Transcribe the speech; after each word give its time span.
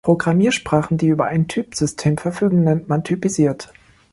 Programmiersprachen, 0.03 0.97
die 0.97 1.09
über 1.09 1.25
ein 1.25 1.47
Typsystem 1.47 2.17
verfügen, 2.17 2.63
nennt 2.63 2.87
man 2.89 3.03
"typisiert". 3.03 3.71